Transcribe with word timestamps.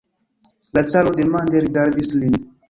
La 0.77 0.81
caro 0.93 1.13
demande 1.19 1.61
rigardis 1.67 2.11
lin. 2.25 2.41